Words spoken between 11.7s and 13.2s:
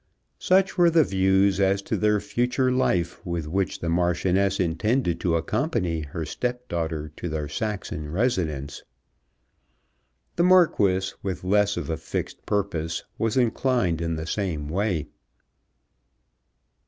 of a fixed purpose,